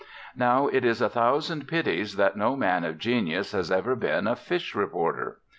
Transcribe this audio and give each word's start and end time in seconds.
Now, 0.35 0.65
it 0.65 0.83
is 0.83 0.99
a 0.99 1.09
thousand 1.11 1.67
pities 1.67 2.15
that 2.15 2.35
no 2.35 2.55
man 2.55 2.83
of 2.83 2.97
genius 2.97 3.51
has 3.51 3.71
ever 3.71 3.95
been 3.95 4.25
a 4.25 4.35
fish 4.35 4.73
reporter. 4.73 5.37